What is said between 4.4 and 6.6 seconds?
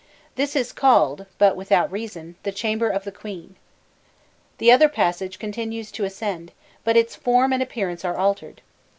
The other passage continues to ascend,